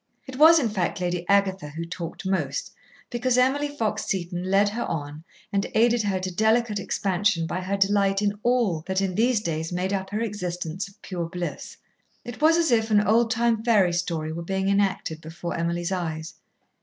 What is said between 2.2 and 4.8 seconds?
most, because Emily Fox Seton led